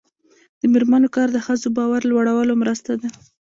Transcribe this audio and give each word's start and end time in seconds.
د 0.59 0.61
میرمنو 0.73 1.07
کار 1.15 1.27
د 1.33 1.37
ښځو 1.45 1.67
باور 1.77 2.01
لوړولو 2.11 2.53
مرسته 2.61 2.91
ده. 3.01 3.09